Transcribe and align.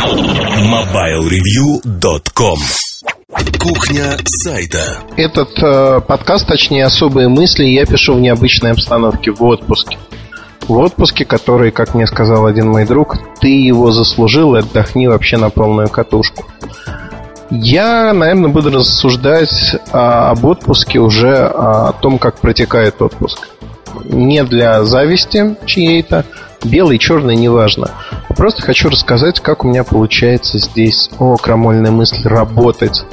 MobileReview.com 0.00 2.56
Кухня 3.58 4.16
сайта. 4.24 4.96
Этот 5.18 5.50
э, 5.62 6.00
подкаст, 6.00 6.46
точнее 6.46 6.86
особые 6.86 7.28
мысли, 7.28 7.64
я 7.64 7.84
пишу 7.84 8.14
в 8.14 8.20
необычной 8.20 8.70
обстановке, 8.70 9.30
в 9.30 9.44
отпуске. 9.44 9.98
В 10.66 10.78
отпуске, 10.78 11.26
который, 11.26 11.70
как 11.70 11.94
мне 11.94 12.06
сказал 12.06 12.46
один 12.46 12.70
мой 12.70 12.86
друг, 12.86 13.18
ты 13.40 13.48
его 13.48 13.90
заслужил 13.90 14.56
и 14.56 14.60
отдохни 14.60 15.06
вообще 15.06 15.36
на 15.36 15.50
полную 15.50 15.90
катушку. 15.90 16.46
Я, 17.50 18.14
наверное, 18.14 18.48
буду 18.48 18.70
рассуждать 18.70 19.76
а, 19.92 20.30
об 20.30 20.46
отпуске 20.46 20.98
уже 20.98 21.36
а, 21.36 21.90
о 21.90 21.92
том, 21.92 22.18
как 22.18 22.38
протекает 22.38 23.02
отпуск. 23.02 23.48
Не 24.04 24.44
для 24.44 24.82
зависти 24.84 25.58
чьей-то, 25.66 26.24
белый, 26.64 26.98
черный, 26.98 27.36
неважно. 27.36 27.90
Просто 28.36 28.62
хочу 28.62 28.88
рассказать, 28.88 29.40
как 29.40 29.64
у 29.64 29.68
меня 29.68 29.84
получается 29.84 30.58
здесь, 30.58 31.10
о, 31.18 31.36
крамольная 31.36 31.90
мысль, 31.90 32.26
работать. 32.26 33.04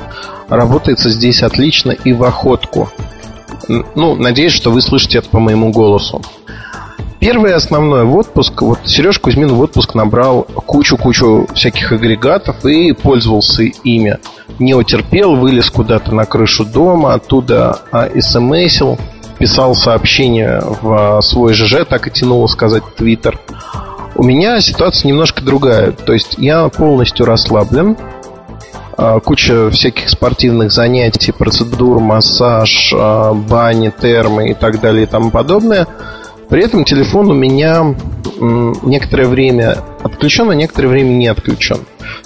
Работается 0.50 1.10
здесь 1.10 1.44
отлично 1.44 1.92
и 1.92 2.14
в 2.14 2.24
охотку. 2.24 2.90
Ну, 3.96 4.16
надеюсь, 4.16 4.54
что 4.54 4.72
вы 4.72 4.82
слышите 4.82 5.20
это 5.20 5.30
по 5.30 5.40
моему 5.40 5.72
голосу. 5.72 6.22
Первое 7.20 7.56
основное 7.56 8.04
в 8.04 8.16
отпуск, 8.16 8.62
вот 8.62 8.80
Сереж 8.86 9.20
Кузьмин 9.20 9.50
в 9.50 9.60
отпуск 9.60 9.96
набрал 9.96 10.44
кучу-кучу 10.44 11.48
всяких 11.54 11.92
агрегатов 11.92 12.64
и 12.64 12.92
пользовался 12.94 13.64
ими. 13.64 14.18
Не 14.60 14.76
утерпел, 14.76 15.36
вылез 15.36 15.70
куда-то 15.72 16.14
на 16.14 16.26
крышу 16.26 16.64
дома, 16.64 17.16
оттуда 17.16 17.80
а, 17.92 18.10
смсил, 18.22 19.00
писал 19.40 19.76
сообщение 19.76 20.62
в 20.82 21.22
свой 21.22 21.54
ЖЖ, 21.54 21.86
так 21.88 22.08
и 22.08 22.12
тянуло 22.12 22.48
сказать 22.48 22.84
Твиттер. 22.96 23.40
У 24.16 24.24
меня 24.24 24.60
ситуация 24.62 25.10
немножко 25.10 25.44
другая. 25.44 25.92
То 25.92 26.14
есть 26.14 26.36
я 26.40 26.68
полностью 26.70 27.26
расслаблен. 27.26 27.96
А, 28.98 29.20
куча 29.20 29.70
всяких 29.70 30.10
спортивных 30.10 30.72
занятий, 30.72 31.32
процедур, 31.32 32.00
массаж, 32.00 32.92
а, 32.98 33.34
бани, 33.34 33.92
термы 33.92 34.50
и 34.50 34.54
так 34.56 34.82
далее 34.82 35.04
и 35.04 35.06
тому 35.06 35.30
подобное. 35.30 35.88
При 36.50 36.64
этом 36.64 36.84
телефон 36.84 37.30
у 37.30 37.34
меня 37.36 37.96
некоторое 38.40 39.28
время 39.28 39.78
отключен, 40.02 40.50
а 40.50 40.56
некоторое 40.56 40.88
время 40.88 41.10
не 41.10 41.28
отключен. 41.28 41.80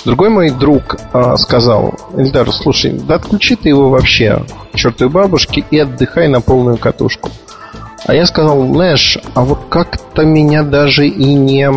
Другой 0.06 0.30
мой 0.30 0.52
друг 0.52 0.98
сказал, 1.38 1.96
Эльдар, 2.16 2.52
слушай, 2.52 2.92
да 2.92 3.16
отключи 3.16 3.56
ты 3.56 3.70
его 3.70 3.90
вообще 3.90 4.44
чертовой 4.74 5.12
бабушке 5.12 5.64
и 5.70 5.80
отдыхай 5.80 6.28
на 6.28 6.42
полную 6.42 6.78
катушку. 6.78 7.30
А 8.06 8.14
я 8.14 8.26
сказал, 8.26 8.66
знаешь, 8.74 9.18
а 9.36 9.42
вот 9.42 9.60
как-то 9.70 10.24
меня 10.24 10.64
даже 10.64 11.08
и 11.08 11.34
не 11.34 11.70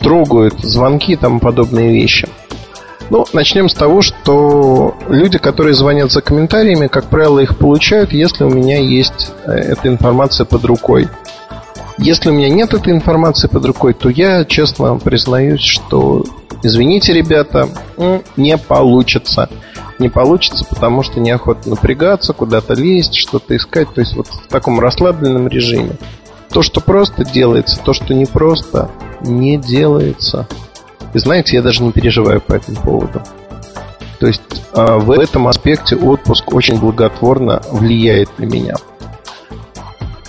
трогают 0.00 0.58
звонки 0.60 1.12
и 1.12 1.16
тому 1.16 1.38
подобные 1.38 1.92
вещи. 1.92 2.28
Ну, 3.10 3.26
начнем 3.32 3.68
с 3.68 3.74
того, 3.74 4.02
что 4.02 4.94
люди, 5.08 5.38
которые 5.38 5.74
звонят 5.74 6.10
за 6.10 6.20
комментариями, 6.20 6.88
как 6.88 7.06
правило, 7.06 7.40
их 7.40 7.56
получают, 7.56 8.12
если 8.12 8.44
у 8.44 8.50
меня 8.50 8.78
есть 8.78 9.32
э, 9.46 9.52
эта 9.52 9.88
информация 9.88 10.44
под 10.44 10.64
рукой. 10.64 11.08
Если 11.96 12.30
у 12.30 12.32
меня 12.34 12.50
нет 12.50 12.74
этой 12.74 12.92
информации 12.92 13.48
под 13.48 13.64
рукой, 13.64 13.94
то 13.94 14.08
я 14.08 14.44
честно 14.44 14.96
признаюсь, 14.96 15.62
что 15.62 16.22
извините, 16.62 17.12
ребята, 17.12 17.68
не 18.36 18.56
получится. 18.56 19.48
Не 19.98 20.08
получится, 20.08 20.64
потому 20.64 21.02
что 21.02 21.20
неохота 21.20 21.68
напрягаться, 21.68 22.32
куда-то 22.32 22.74
лезть, 22.74 23.14
что-то 23.14 23.56
искать. 23.56 23.92
То 23.92 24.00
есть 24.00 24.14
вот 24.14 24.28
в 24.28 24.46
таком 24.48 24.78
расслабленном 24.80 25.48
режиме. 25.48 25.96
То, 26.50 26.62
что 26.62 26.80
просто 26.80 27.24
делается, 27.24 27.80
то, 27.84 27.92
что 27.92 28.14
не 28.14 28.26
просто, 28.26 28.90
не 29.20 29.56
делается. 29.56 30.46
И 31.14 31.18
знаете, 31.18 31.56
я 31.56 31.62
даже 31.62 31.82
не 31.82 31.92
переживаю 31.92 32.40
по 32.40 32.54
этому 32.54 32.80
поводу. 32.80 33.22
То 34.20 34.26
есть 34.26 34.42
а, 34.72 34.98
в 34.98 35.10
этом 35.10 35.48
аспекте 35.48 35.96
отпуск 35.96 36.52
очень 36.52 36.78
благотворно 36.78 37.62
влияет 37.70 38.38
на 38.38 38.44
меня. 38.44 38.74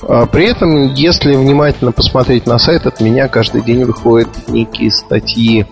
А, 0.02 0.26
при 0.26 0.46
этом, 0.46 0.94
если 0.94 1.36
внимательно 1.36 1.92
посмотреть 1.92 2.46
на 2.46 2.60
сайт, 2.60 2.86
от 2.86 3.02
меня 3.02 3.28
каждый 3.28 3.62
день 3.62 3.84
выходят 3.84 4.30
некие 4.48 4.92
статьи. 4.92 5.66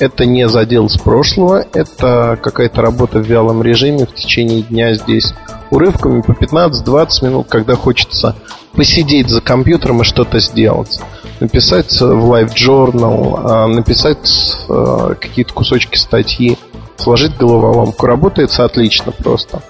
Это 0.00 0.24
не 0.24 0.48
задел 0.48 0.88
с 0.88 0.96
прошлого, 0.96 1.66
это 1.74 2.38
какая-то 2.42 2.80
работа 2.80 3.18
в 3.18 3.26
вялом 3.26 3.62
режиме 3.62 4.06
в 4.06 4.14
течение 4.14 4.62
дня 4.62 4.94
здесь 4.94 5.34
урывками 5.70 6.22
по 6.22 6.32
15-20 6.32 7.08
минут, 7.22 7.48
когда 7.48 7.76
хочется 7.76 8.34
посидеть 8.72 9.28
за 9.28 9.42
компьютером 9.42 10.00
и 10.00 10.04
что-то 10.04 10.40
сделать. 10.40 11.00
Написать 11.38 11.92
в 12.00 12.32
Live 12.32 12.54
Journal, 12.54 13.40
а, 13.44 13.66
написать 13.66 14.56
а, 14.68 15.14
какие-то 15.14 15.52
кусочки 15.52 15.98
статьи, 15.98 16.56
сложить 16.96 17.36
головоломку. 17.36 18.06
Работает 18.06 18.58
отлично 18.58 19.12
просто. 19.12 19.62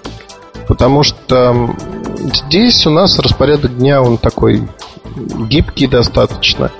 Потому 0.65 1.03
что 1.03 1.75
здесь 2.47 2.85
у 2.87 2.89
нас 2.89 3.19
распорядок 3.19 3.77
дня, 3.77 4.01
он 4.01 4.17
такой 4.17 4.67
гибкий 5.49 5.87
достаточно. 5.87 6.71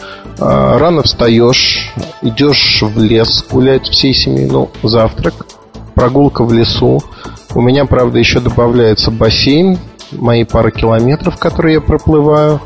А, 0.44 0.80
рано 0.80 1.04
встаешь, 1.04 1.94
идешь 2.24 2.82
в 2.82 3.00
лес 3.00 3.46
гулять 3.48 3.88
всей 3.88 4.12
семьей, 4.12 4.50
ну, 4.50 4.72
завтрак, 4.82 5.36
прогулка 5.94 6.44
в 6.44 6.52
лесу. 6.52 7.04
У 7.54 7.62
меня, 7.62 7.86
правда, 7.86 8.18
еще 8.18 8.40
добавляется 8.40 9.12
бассейн, 9.12 9.78
мои 10.12 10.44
пара 10.44 10.72
километров, 10.72 11.38
которые 11.38 11.76
я 11.76 11.82
проплываю. 11.82 12.60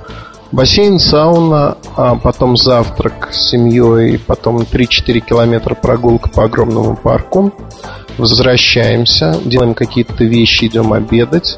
Бассейн, 0.54 1.00
сауна, 1.00 1.78
а 1.98 2.16
потом 2.16 2.56
завтрак 2.56 3.30
с 3.34 3.50
семьей, 3.50 4.20
потом 4.20 4.60
3-4 4.60 5.20
километра 5.20 5.76
прогулка 5.76 6.30
по 6.30 6.46
огромному 6.46 6.96
парку. 6.96 7.52
Возвращаемся, 8.18 9.38
делаем 9.44 9.74
какие-то 9.74 10.24
вещи, 10.24 10.66
идем 10.66 10.94
обедать 10.94 11.58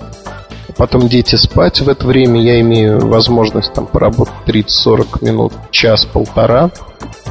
потом 0.78 1.08
дети 1.08 1.36
спать. 1.36 1.82
В 1.82 1.90
это 1.90 2.06
время 2.06 2.42
я 2.42 2.62
имею 2.62 3.06
возможность 3.08 3.74
там 3.74 3.88
поработать 3.88 4.34
30-40 4.46 5.26
минут, 5.26 5.54
час-полтора. 5.72 6.72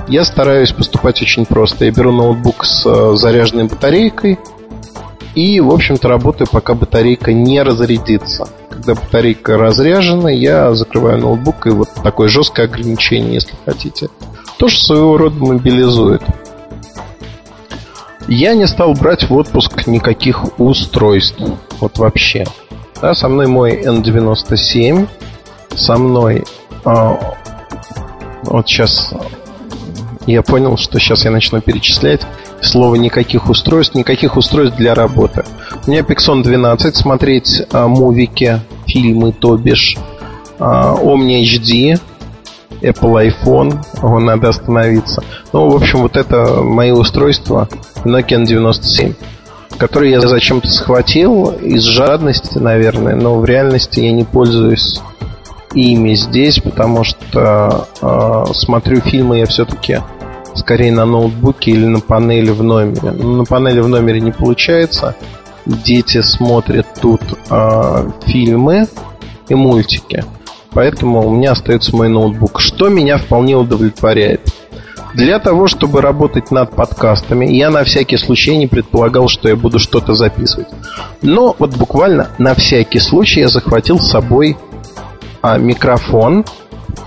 Я 0.09 0.25
стараюсь 0.25 0.73
поступать 0.73 1.23
очень 1.23 1.47
просто. 1.47 1.85
Я 1.85 1.91
беру 1.91 2.13
ноутбук 2.13 2.65
с 2.65 2.87
э, 2.87 3.17
заряженной 3.17 3.65
батарейкой 3.65 4.39
и, 5.35 5.61
в 5.61 5.71
общем-то, 5.71 6.09
работаю, 6.09 6.49
пока 6.51 6.75
батарейка 6.75 7.33
не 7.33 7.63
разрядится. 7.63 8.49
Когда 8.71 8.95
батарейка 8.95 9.59
разряжена, 9.59 10.31
я 10.31 10.75
закрываю 10.75 11.19
ноутбук 11.19 11.67
и 11.67 11.71
вот 11.71 11.91
такое 12.03 12.29
жесткое 12.29 12.67
ограничение, 12.67 13.35
если 13.35 13.55
хотите. 13.67 14.09
Тоже 14.59 14.79
своего 14.79 15.19
рода 15.19 15.37
мобилизует. 15.37 16.23
Я 18.29 18.55
не 18.55 18.67
стал 18.67 18.95
брать 18.95 19.29
в 19.29 19.35
отпуск 19.35 19.87
никаких 19.87 20.59
устройств. 20.59 21.41
Вот 21.81 21.99
вообще. 21.99 22.45
Да, 23.01 23.15
со 23.15 23.29
мной 23.29 23.47
мой 23.47 23.83
N97. 23.83 25.09
Со 25.75 25.97
мной... 25.97 26.45
А, 26.85 27.19
вот 28.45 28.69
сейчас 28.69 29.13
я 30.27 30.43
понял, 30.43 30.77
что 30.77 30.99
сейчас 30.99 31.25
я 31.25 31.31
начну 31.31 31.61
перечислять. 31.61 32.23
Слово 32.63 32.97
никаких 32.97 33.49
устройств, 33.49 33.95
никаких 33.95 34.37
устройств 34.37 34.77
для 34.77 34.95
работы. 34.95 35.45
У 35.87 35.91
меня 35.91 36.01
Pixon 36.01 36.43
12, 36.43 36.97
смотреть 36.97 37.63
а, 37.73 37.87
мувики, 37.87 38.61
фильмы, 38.87 39.33
то 39.33 39.57
бишь. 39.57 39.97
А, 40.59 40.95
Omni 40.95 41.43
HD, 41.43 42.01
Apple 42.81 43.31
iPhone, 43.31 43.79
его 43.99 44.19
надо 44.19 44.49
остановиться. 44.49 45.23
Ну, 45.53 45.69
в 45.69 45.77
общем, 45.77 46.01
вот 46.01 46.17
это 46.17 46.63
мои 46.63 46.93
устройства 46.93 47.69
Nokia 48.05 48.43
N97 48.43 49.15
который 49.77 50.11
я 50.11 50.21
зачем-то 50.21 50.69
схватил 50.69 51.51
из 51.51 51.83
жадности, 51.83 52.59
наверное, 52.59 53.15
но 53.15 53.39
в 53.39 53.45
реальности 53.45 54.01
я 54.01 54.13
не 54.13 54.25
пользуюсь 54.25 55.01
ими 55.75 56.15
здесь, 56.15 56.59
потому 56.59 57.05
что 57.05 57.87
э, 58.01 58.53
смотрю 58.55 59.01
фильмы 59.01 59.39
я 59.39 59.47
все-таки 59.47 60.01
скорее 60.55 60.93
на 60.93 61.05
ноутбуке 61.05 61.73
или 61.73 61.87
на 61.87 62.01
панели 62.01 62.51
в 62.51 62.63
номере. 62.63 63.11
Но 63.11 63.37
на 63.37 63.45
панели 63.45 63.81
в 63.81 63.89
номере 63.89 64.21
не 64.21 64.33
получается. 64.33 65.15
Дети 65.67 66.23
смотрят 66.23 66.87
тут 67.01 67.21
э, 67.51 68.11
фильмы 68.25 68.87
и 69.49 69.55
мультики. 69.55 70.25
Поэтому 70.71 71.27
у 71.27 71.31
меня 71.31 71.53
остается 71.53 71.95
мой 71.95 72.09
ноутбук, 72.09 72.61
что 72.61 72.89
меня 72.89 73.19
вполне 73.19 73.57
удовлетворяет. 73.57 74.43
Для 75.17 75.39
того, 75.39 75.67
чтобы 75.67 76.03
работать 76.03 76.51
над 76.51 76.73
подкастами, 76.73 77.47
я 77.47 77.71
на 77.71 77.85
всякий 77.85 78.19
случай 78.19 78.55
не 78.55 78.67
предполагал, 78.67 79.29
что 79.29 79.49
я 79.49 79.57
буду 79.57 79.79
что-то 79.79 80.13
записывать. 80.13 80.69
Но 81.23 81.57
вот 81.59 81.75
буквально 81.75 82.29
на 82.37 82.55
всякий 82.55 82.99
случай 82.99 83.41
я 83.41 83.49
захватил 83.49 83.99
с 83.99 84.11
собой 84.11 84.59
а, 85.41 85.57
микрофон. 85.57 86.45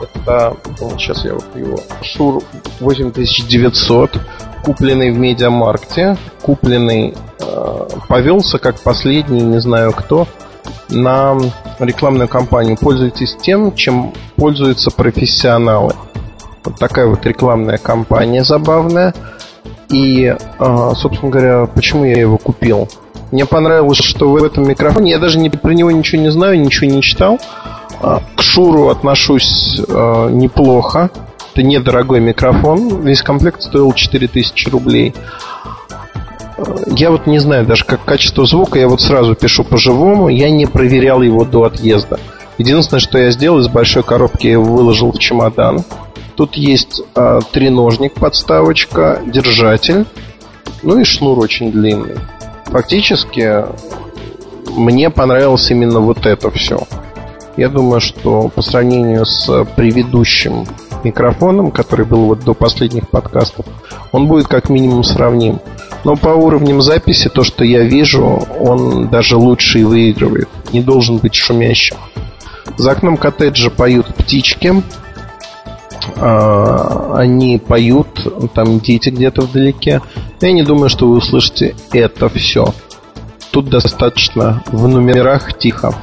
Это, 0.01 0.57
сейчас 0.97 1.23
я 1.23 1.35
вот 1.35 1.45
его, 1.55 1.77
Шур 2.01 2.41
8900, 2.79 4.19
купленный 4.63 5.11
в 5.11 5.19
Медиамаркте, 5.19 6.17
купленный, 6.41 7.13
э, 7.39 7.87
повелся 8.07 8.57
как 8.57 8.79
последний, 8.79 9.41
не 9.41 9.61
знаю 9.61 9.93
кто, 9.93 10.27
на 10.89 11.37
рекламную 11.77 12.27
кампанию. 12.27 12.75
Пользуйтесь 12.75 13.35
тем, 13.35 13.75
чем 13.75 14.13
пользуются 14.35 14.89
профессионалы. 14.89 15.93
Вот 16.63 16.77
такая 16.77 17.07
вот 17.07 17.25
рекламная 17.25 17.77
кампания 17.77 18.43
забавная. 18.43 19.13
И, 19.89 20.35
а, 20.59 20.93
собственно 20.95 21.31
говоря, 21.31 21.65
почему 21.65 22.05
я 22.05 22.19
его 22.19 22.37
купил? 22.37 22.87
Мне 23.31 23.45
понравилось, 23.45 23.99
что 23.99 24.29
в 24.29 24.43
этом 24.43 24.67
микрофоне, 24.67 25.11
я 25.11 25.19
даже 25.19 25.39
не, 25.39 25.49
про 25.49 25.71
него 25.71 25.91
ничего 25.91 26.21
не 26.21 26.31
знаю, 26.31 26.59
ничего 26.59 26.89
не 26.89 27.01
читал. 27.01 27.39
А, 28.01 28.21
к 28.35 28.41
Шуру 28.41 28.89
отношусь 28.89 29.79
а, 29.87 30.29
неплохо. 30.29 31.09
Это 31.53 31.63
недорогой 31.63 32.19
микрофон. 32.19 33.01
Весь 33.01 33.21
комплект 33.21 33.61
стоил 33.61 33.93
4000 33.93 34.69
рублей. 34.69 35.15
Я 36.87 37.11
вот 37.11 37.25
не 37.25 37.39
знаю 37.39 37.65
даже, 37.65 37.85
как 37.85 38.03
качество 38.03 38.45
звука, 38.45 38.79
я 38.79 38.89
вот 38.89 39.01
сразу 39.01 39.33
пишу 39.33 39.63
по-живому, 39.63 40.27
я 40.27 40.49
не 40.49 40.65
проверял 40.65 41.21
его 41.21 41.45
до 41.45 41.63
отъезда. 41.63 42.19
Единственное, 42.57 42.99
что 42.99 43.17
я 43.17 43.31
сделал, 43.31 43.59
из 43.59 43.69
большой 43.69 44.03
коробки 44.03 44.47
я 44.47 44.53
его 44.53 44.65
выложил 44.65 45.13
в 45.13 45.19
чемодан. 45.19 45.85
Тут 46.39 46.55
есть 46.55 47.01
э, 47.15 47.41
треножник, 47.51 48.13
подставочка, 48.13 49.21
держатель, 49.25 50.05
ну 50.83 50.97
и 50.97 51.03
шнур 51.03 51.37
очень 51.37 51.69
длинный. 51.69 52.15
Фактически 52.67 53.65
мне 54.69 55.09
понравилось 55.09 55.69
именно 55.69 55.99
вот 55.99 56.25
это 56.25 56.49
все. 56.51 56.79
Я 57.57 57.67
думаю, 57.67 57.99
что 57.99 58.47
по 58.55 58.61
сравнению 58.61 59.25
с 59.25 59.65
предыдущим 59.75 60.65
микрофоном, 61.03 61.71
который 61.71 62.05
был 62.05 62.27
вот 62.27 62.45
до 62.45 62.53
последних 62.53 63.09
подкастов, 63.09 63.65
он 64.13 64.27
будет 64.27 64.47
как 64.47 64.69
минимум 64.69 65.03
сравним. 65.03 65.59
Но 66.05 66.15
по 66.15 66.29
уровням 66.29 66.81
записи, 66.81 67.27
то, 67.27 67.43
что 67.43 67.65
я 67.65 67.83
вижу, 67.83 68.47
он 68.61 69.09
даже 69.09 69.35
лучше 69.35 69.79
и 69.79 69.83
выигрывает. 69.83 70.47
Не 70.71 70.79
должен 70.79 71.17
быть 71.17 71.35
шумящим. 71.35 71.97
За 72.77 72.91
окном 72.91 73.17
коттеджа 73.17 73.69
поют 73.69 74.07
птички. 74.15 74.81
А, 76.17 77.15
они 77.15 77.57
поют, 77.57 78.07
там 78.53 78.79
дети 78.79 79.09
где-то 79.09 79.41
вдалеке. 79.41 80.01
Я 80.41 80.51
не 80.51 80.63
думаю, 80.63 80.89
что 80.89 81.07
вы 81.07 81.17
услышите 81.17 81.75
это 81.91 82.29
все. 82.29 82.73
Тут 83.51 83.69
достаточно 83.69 84.63
в 84.67 84.87
номерах 84.87 85.57
тихо. 85.57 85.93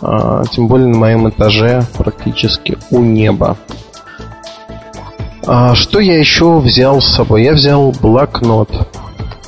А, 0.00 0.44
тем 0.50 0.68
более 0.68 0.88
на 0.88 0.98
моем 0.98 1.28
этаже 1.28 1.82
практически 1.96 2.78
у 2.90 3.00
неба. 3.00 3.56
А, 5.46 5.74
что 5.74 6.00
я 6.00 6.18
еще 6.18 6.58
взял 6.58 7.00
с 7.00 7.14
собой? 7.14 7.44
Я 7.44 7.52
взял 7.52 7.92
блокнот. 7.92 8.70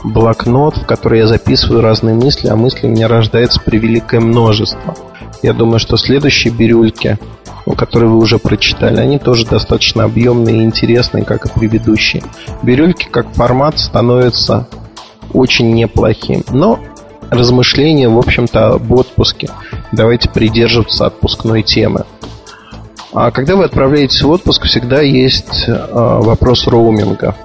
Блокнот, 0.02 0.76
в 0.76 0.86
который 0.86 1.20
я 1.20 1.26
записываю 1.26 1.80
разные 1.80 2.14
мысли, 2.14 2.48
а 2.48 2.56
мысли 2.56 2.86
у 2.86 2.90
меня 2.90 3.08
рождается 3.08 3.60
превеликое 3.60 4.20
множество. 4.20 4.94
Я 5.42 5.52
думаю, 5.52 5.78
что 5.78 5.96
следующие 5.96 6.52
бирюльки, 6.52 7.18
которые 7.72 8.10
вы 8.10 8.18
уже 8.18 8.38
прочитали, 8.38 9.00
они 9.00 9.18
тоже 9.18 9.46
достаточно 9.46 10.04
объемные 10.04 10.58
и 10.58 10.64
интересные, 10.64 11.24
как 11.24 11.46
и 11.46 11.48
предыдущие. 11.48 12.22
Бирюльки 12.62 13.08
как 13.10 13.32
формат 13.32 13.78
становятся 13.78 14.68
очень 15.32 15.72
неплохим. 15.74 16.44
Но 16.50 16.78
размышления, 17.30 18.08
в 18.08 18.18
общем-то, 18.18 18.74
об 18.74 18.92
отпуске. 18.92 19.48
Давайте 19.92 20.28
придерживаться 20.28 21.06
отпускной 21.06 21.62
темы. 21.62 22.04
А 23.12 23.30
когда 23.30 23.54
вы 23.56 23.64
отправляетесь 23.64 24.22
в 24.22 24.30
отпуск, 24.30 24.64
всегда 24.64 25.00
есть 25.00 25.68
э, 25.68 25.72
вопрос 25.92 26.66
роуминга. 26.66 27.36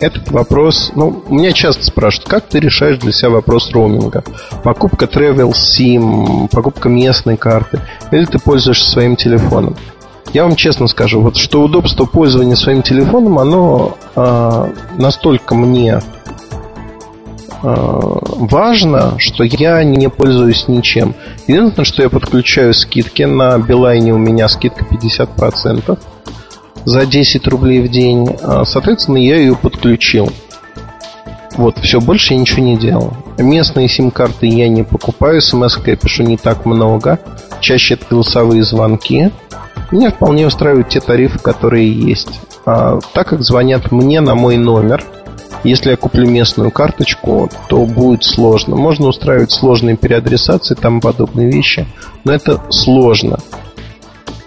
Этот 0.00 0.30
вопрос, 0.30 0.92
ну, 0.94 1.24
меня 1.28 1.52
часто 1.52 1.84
спрашивают, 1.84 2.28
как 2.28 2.48
ты 2.48 2.60
решаешь 2.60 2.98
для 2.98 3.12
себя 3.12 3.30
вопрос 3.30 3.70
роуминга? 3.72 4.22
Покупка 4.62 5.06
Travel 5.06 5.52
SIM, 5.52 6.48
покупка 6.50 6.88
местной 6.88 7.36
карты, 7.36 7.80
или 8.10 8.24
ты 8.24 8.38
пользуешься 8.38 8.90
своим 8.90 9.16
телефоном? 9.16 9.76
Я 10.32 10.44
вам 10.44 10.56
честно 10.56 10.88
скажу, 10.88 11.20
вот 11.22 11.36
что 11.36 11.62
удобство 11.62 12.04
пользования 12.04 12.54
своим 12.54 12.82
телефоном, 12.82 13.38
оно 13.38 13.96
э, 14.14 14.72
настолько 14.98 15.54
мне 15.54 16.00
э, 16.02 16.02
важно, 17.62 19.14
что 19.18 19.42
я 19.44 19.82
не 19.84 20.08
пользуюсь 20.10 20.68
ничем. 20.68 21.14
Единственное, 21.46 21.86
что 21.86 22.02
я 22.02 22.10
подключаю 22.10 22.74
скидки, 22.74 23.22
на 23.22 23.58
Билайне 23.58 24.12
у 24.12 24.18
меня 24.18 24.48
скидка 24.48 24.84
50% 24.84 25.98
за 26.88 27.06
10 27.06 27.46
рублей 27.48 27.80
в 27.80 27.90
день. 27.90 28.28
А, 28.42 28.64
соответственно, 28.64 29.18
я 29.18 29.36
ее 29.36 29.54
подключил. 29.54 30.30
Вот, 31.56 31.78
все, 31.78 32.00
больше 32.00 32.34
я 32.34 32.40
ничего 32.40 32.62
не 32.62 32.76
делал. 32.76 33.12
Местные 33.36 33.88
сим-карты 33.88 34.46
я 34.46 34.68
не 34.68 34.84
покупаю, 34.84 35.40
смс 35.42 35.78
я 35.84 35.96
пишу 35.96 36.22
не 36.22 36.36
так 36.36 36.64
много. 36.64 37.18
Чаще 37.60 37.94
это 37.94 38.06
голосовые 38.08 38.62
звонки. 38.62 39.30
Меня 39.90 40.10
вполне 40.10 40.46
устраивают 40.46 40.88
те 40.88 41.00
тарифы, 41.00 41.38
которые 41.38 41.90
есть. 41.90 42.40
А, 42.64 42.98
так 43.12 43.28
как 43.28 43.42
звонят 43.42 43.90
мне 43.90 44.20
на 44.20 44.34
мой 44.34 44.56
номер, 44.56 45.04
если 45.64 45.90
я 45.90 45.96
куплю 45.96 46.28
местную 46.28 46.70
карточку, 46.70 47.50
то 47.68 47.84
будет 47.84 48.24
сложно. 48.24 48.76
Можно 48.76 49.08
устраивать 49.08 49.50
сложные 49.50 49.96
переадресации, 49.96 50.74
там 50.74 51.00
подобные 51.00 51.50
вещи, 51.50 51.86
но 52.24 52.32
это 52.32 52.62
сложно. 52.70 53.38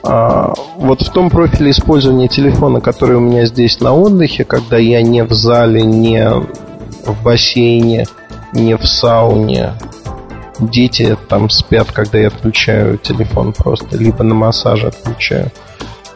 А, 0.03 0.53
вот 0.77 1.01
в 1.01 1.11
том 1.11 1.29
профиле 1.29 1.71
использования 1.71 2.27
телефона, 2.27 2.81
который 2.81 3.17
у 3.17 3.19
меня 3.19 3.45
здесь 3.45 3.79
на 3.79 3.93
отдыхе, 3.93 4.43
когда 4.43 4.77
я 4.77 5.01
не 5.01 5.23
в 5.23 5.31
зале, 5.31 5.83
не 5.83 6.27
в 6.29 7.23
бассейне, 7.23 8.05
не 8.53 8.75
в 8.75 8.85
сауне, 8.85 9.73
дети 10.59 11.17
там 11.27 11.49
спят, 11.49 11.91
когда 11.91 12.17
я 12.17 12.27
отключаю 12.27 12.97
телефон 12.97 13.53
просто, 13.53 13.97
либо 13.97 14.23
на 14.23 14.33
массаже 14.33 14.87
отключаю. 14.87 15.51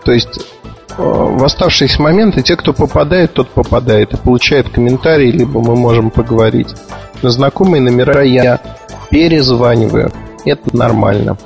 То 0.03 0.11
есть 0.11 0.39
э, 0.97 1.01
в 1.01 1.43
оставшиеся 1.43 2.01
моменты 2.01 2.41
те, 2.41 2.55
кто 2.55 2.73
попадает, 2.73 3.33
тот 3.33 3.49
попадает 3.49 4.13
и 4.13 4.17
получает 4.17 4.69
комментарии, 4.69 5.31
либо 5.31 5.61
мы 5.61 5.75
можем 5.75 6.09
поговорить. 6.09 6.69
На 7.21 7.29
знакомые 7.29 7.81
номера 7.81 8.21
я 8.21 8.59
перезваниваю. 9.09 10.11
Это 10.43 10.75
нормально. 10.75 11.37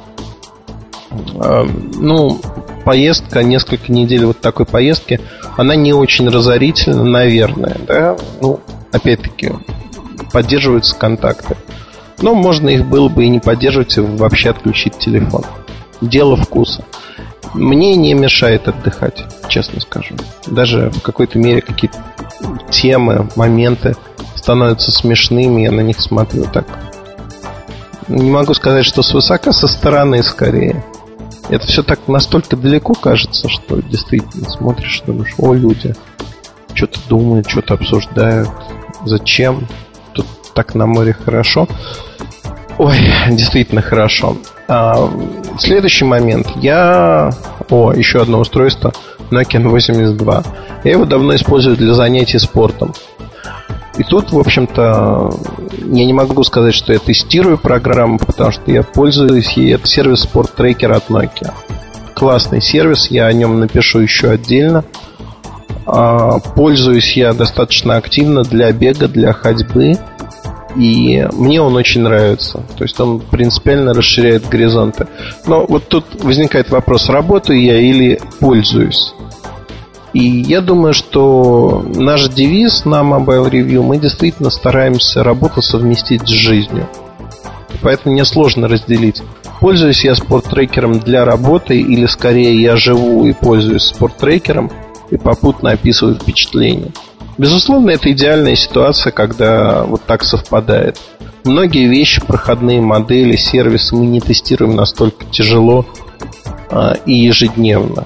А, 1.12 1.68
ну, 1.96 2.40
поездка, 2.86 3.44
несколько 3.44 3.92
недель 3.92 4.26
вот 4.26 4.40
такой 4.40 4.66
поездки, 4.66 5.20
она 5.58 5.76
не 5.76 5.94
очень 5.94 6.30
разорительна, 6.30 7.04
наверное, 7.04 7.78
да, 7.88 8.18
ну, 8.42 8.60
опять-таки, 8.92 9.52
поддерживаются 10.32 10.96
контакты. 10.96 11.56
Но 12.22 12.36
можно 12.36 12.70
их 12.70 12.86
было 12.86 13.10
бы 13.10 13.26
и 13.26 13.30
не 13.30 13.40
поддерживать, 13.40 13.98
и 13.98 14.02
вообще 14.02 14.50
отключить 14.50 14.98
телефон. 14.98 15.44
Дело 16.02 16.36
вкуса. 16.36 16.84
Мне 17.54 17.96
не 17.96 18.14
мешает 18.14 18.68
отдыхать, 18.68 19.24
честно 19.48 19.80
скажу. 19.82 20.16
Даже 20.46 20.92
в 20.92 21.02
какой-то 21.02 21.40
мере 21.40 21.62
какие-то 21.62 21.98
темы, 22.70 23.28
моменты 23.36 23.96
становятся 24.36 24.92
смешными, 24.92 25.62
я 25.62 25.72
на 25.72 25.82
них 25.82 26.00
смотрю 26.00 26.46
так. 26.46 26.66
Не 28.08 28.32
могу 28.32 28.54
сказать, 28.54 28.86
что 28.86 29.02
свысока, 29.02 29.52
со 29.52 29.68
стороны 29.68 30.22
скорее. 30.24 30.84
Это 31.50 31.66
все 31.66 31.82
так 31.82 32.08
настолько 32.08 32.56
далеко 32.56 32.94
кажется, 32.94 33.50
что 33.50 33.82
действительно 33.82 34.50
смотришь, 34.50 35.02
думаешь, 35.06 35.34
о, 35.38 35.54
люди 35.54 35.96
что-то 36.76 37.00
думают, 37.10 37.50
что-то 37.50 37.74
обсуждают. 37.74 38.50
Зачем? 39.06 39.68
Тут 40.14 40.28
так 40.54 40.76
на 40.76 40.86
море 40.86 41.14
хорошо. 41.14 41.68
Ой, 42.78 42.96
действительно 43.32 43.82
хорошо. 43.82 44.38
А, 44.68 45.10
следующий 45.58 46.06
момент. 46.06 46.48
Я... 46.58 47.32
О, 47.70 47.92
еще 47.94 48.22
одно 48.22 48.40
устройство. 48.40 48.94
Nokia 49.32 49.68
82. 49.68 50.44
Я 50.84 50.92
его 50.92 51.06
давно 51.06 51.36
использую 51.36 51.76
для 51.76 51.94
занятий 51.94 52.40
спортом. 52.40 52.94
И 54.00 54.04
тут, 54.04 54.32
в 54.32 54.40
общем-то, 54.40 55.30
я 55.92 56.06
не 56.06 56.14
могу 56.14 56.42
сказать, 56.46 56.74
что 56.74 56.94
я 56.94 57.00
тестирую 57.00 57.58
программу, 57.58 58.18
потому 58.18 58.54
что 58.54 58.72
я 58.72 58.82
пользуюсь 58.82 59.52
ей. 59.58 59.76
Это 59.76 59.86
сервис 59.88 60.26
Sport 60.26 60.52
Tracker 60.58 60.94
от 60.94 61.10
Nokia. 61.10 61.52
Классный 62.16 62.62
сервис, 62.62 63.08
я 63.12 63.26
о 63.26 63.34
нем 63.34 63.60
напишу 63.60 64.00
еще 64.00 64.30
отдельно. 64.30 64.86
А, 65.86 66.40
пользуюсь 66.40 67.18
я 67.18 67.34
достаточно 67.34 67.98
активно 67.98 68.44
для 68.44 68.72
бега, 68.72 69.10
для 69.10 69.34
ходьбы. 69.34 69.98
И 70.78 71.28
мне 71.34 71.62
он 71.62 71.76
очень 71.76 72.02
нравится. 72.02 72.64
То 72.78 72.86
есть 72.86 72.98
он 73.02 73.20
принципиально 73.20 73.94
расширяет 73.94 74.48
горизонты. 74.48 75.08
Но 75.46 75.66
вот 75.68 75.90
тут 75.90 76.24
возникает 76.24 76.70
вопрос, 76.70 77.10
работаю 77.10 77.62
я 77.62 77.78
или 77.78 78.22
пользуюсь. 78.40 79.14
И 80.14 80.20
я 80.20 80.62
думаю, 80.62 80.94
что 80.94 81.86
наш 81.96 82.28
девиз 82.30 82.86
на 82.86 83.02
Mobile 83.02 83.50
Review 83.50 83.84
мы 83.84 83.98
действительно 83.98 84.50
стараемся 84.50 85.24
работу 85.24 85.62
совместить 85.62 86.28
с 86.28 86.32
жизнью. 86.32 86.88
Поэтому 87.82 88.14
мне 88.14 88.26
сложно 88.26 88.68
разделить. 88.68 89.22
Пользуюсь 89.60 90.04
я 90.04 90.16
спорттрекером 90.16 91.00
для 91.00 91.26
работы 91.26 91.80
или 91.80 92.06
скорее 92.06 92.60
я 92.62 92.76
живу 92.76 93.26
и 93.26 93.34
пользуюсь 93.34 93.84
спорттрекером 93.84 94.72
и 95.12 95.18
попутно 95.18 95.72
описываю 95.72 96.16
впечатления. 96.16 96.92
Безусловно, 97.38 97.92
это 97.92 98.12
идеальная 98.12 98.56
ситуация, 98.56 99.12
когда 99.12 99.84
вот 99.84 100.02
так 100.06 100.24
совпадает. 100.24 100.98
Многие 101.46 101.88
вещи, 101.88 102.22
проходные 102.22 102.82
модели, 102.82 103.36
сервисы 103.36 103.96
мы 103.96 104.08
не 104.08 104.20
тестируем 104.20 104.76
настолько 104.76 105.26
тяжело 105.26 105.86
а, 106.70 106.96
и 107.06 107.14
ежедневно. 107.14 108.06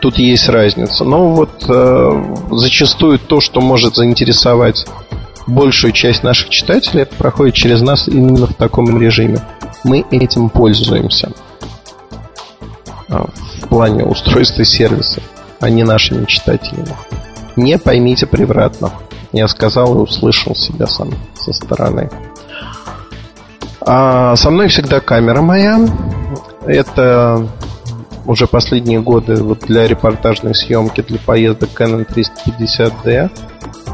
Тут 0.00 0.18
есть 0.18 0.48
разница. 0.48 1.04
Но 1.04 1.30
вот 1.30 1.64
э, 1.68 2.36
зачастую 2.50 3.18
то, 3.18 3.40
что 3.40 3.60
может 3.60 3.94
заинтересовать 3.94 4.86
большую 5.46 5.92
часть 5.92 6.22
наших 6.22 6.50
читателей, 6.50 7.02
это 7.02 7.14
проходит 7.16 7.54
через 7.54 7.80
нас 7.82 8.08
именно 8.08 8.46
в 8.46 8.54
таком 8.54 9.00
режиме. 9.00 9.40
Мы 9.84 10.04
этим 10.10 10.50
пользуемся 10.50 11.32
а, 13.08 13.26
в 13.62 13.68
плане 13.68 14.04
устройства 14.04 14.64
сервиса, 14.64 15.22
а 15.60 15.70
не 15.70 15.84
нашими 15.84 16.24
читателями. 16.26 16.94
Не 17.56 17.78
поймите 17.78 18.26
превратно. 18.26 18.92
Я 19.32 19.48
сказал 19.48 19.94
и 19.94 19.98
услышал 19.98 20.54
себя 20.54 20.86
сам 20.86 21.10
со 21.34 21.52
стороны. 21.52 22.10
А 23.80 24.36
со 24.36 24.50
мной 24.50 24.68
всегда 24.68 25.00
камера 25.00 25.40
моя. 25.40 25.80
Это 26.66 27.48
уже 28.30 28.46
последние 28.46 29.00
годы 29.00 29.42
вот 29.42 29.60
для 29.66 29.88
репортажной 29.88 30.54
съемки, 30.54 31.00
для 31.00 31.18
поездок 31.18 31.70
Canon 31.76 32.06
350D. 32.06 33.28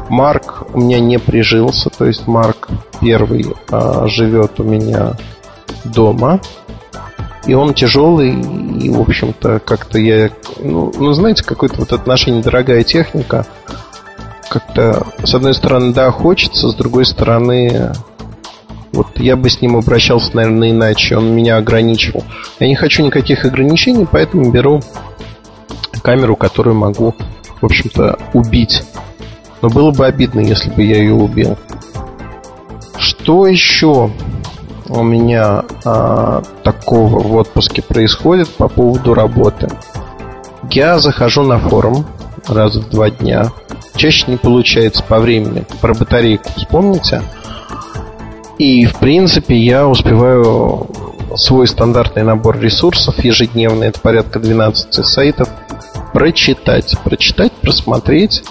Марк 0.09 0.63
у 0.73 0.79
меня 0.79 0.99
не 0.99 1.17
прижился, 1.17 1.89
то 1.89 2.05
есть 2.05 2.27
Марк 2.27 2.69
первый 3.01 3.47
а, 3.71 4.05
живет 4.07 4.59
у 4.59 4.63
меня 4.63 5.17
дома. 5.83 6.39
И 7.47 7.55
он 7.55 7.73
тяжелый, 7.73 8.39
и, 8.79 8.89
в 8.89 9.01
общем-то, 9.01 9.59
как-то 9.59 9.97
я... 9.97 10.29
Ну, 10.59 10.93
ну 10.95 11.13
знаете, 11.13 11.43
какое-то 11.43 11.77
вот 11.79 11.91
отношение 11.91 12.43
дорогая 12.43 12.83
техника. 12.83 13.47
Как-то, 14.49 15.07
с 15.23 15.33
одной 15.33 15.55
стороны, 15.55 15.93
да, 15.93 16.11
хочется, 16.11 16.69
с 16.69 16.75
другой 16.75 17.05
стороны, 17.05 17.91
вот 18.93 19.19
я 19.19 19.35
бы 19.35 19.49
с 19.49 19.61
ним 19.61 19.75
обращался, 19.75 20.35
наверное, 20.35 20.71
иначе. 20.71 21.17
Он 21.17 21.35
меня 21.35 21.57
ограничивал. 21.57 22.23
Я 22.59 22.67
не 22.67 22.75
хочу 22.75 23.03
никаких 23.03 23.45
ограничений, 23.45 24.07
поэтому 24.09 24.51
беру 24.51 24.81
камеру, 26.01 26.35
которую 26.35 26.75
могу, 26.75 27.15
в 27.61 27.65
общем-то, 27.65 28.17
убить. 28.33 28.83
Но 29.61 29.69
было 29.69 29.91
бы 29.91 30.05
обидно, 30.05 30.39
если 30.39 30.69
бы 30.69 30.83
я 30.83 30.97
ее 30.97 31.13
убил. 31.13 31.57
Что 32.97 33.47
еще 33.47 34.09
у 34.89 35.03
меня 35.03 35.63
а, 35.83 36.43
такого 36.63 37.19
в 37.19 37.35
отпуске 37.35 37.81
происходит 37.81 38.49
по 38.49 38.67
поводу 38.67 39.13
работы? 39.13 39.69
Я 40.71 40.99
захожу 40.99 41.43
на 41.43 41.59
форум 41.59 42.05
раз 42.47 42.75
в 42.75 42.89
два 42.89 43.09
дня. 43.09 43.51
Чаще 43.95 44.25
не 44.27 44.37
получается 44.37 45.03
по 45.03 45.19
времени. 45.19 45.65
Про 45.81 45.93
батарейку 45.93 46.49
вспомните? 46.55 47.21
И, 48.57 48.85
в 48.85 48.97
принципе, 48.99 49.55
я 49.55 49.87
успеваю 49.87 50.87
свой 51.35 51.67
стандартный 51.67 52.23
набор 52.23 52.59
ресурсов 52.59 53.23
ежедневный, 53.23 53.87
это 53.87 53.99
порядка 53.99 54.39
12 54.39 55.05
сайтов, 55.05 55.49
прочитать. 56.13 56.97
Прочитать, 57.03 57.51
просмотреть 57.53 58.43